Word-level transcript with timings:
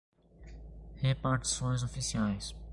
repartições 0.95 1.83
oficiais 1.83 2.55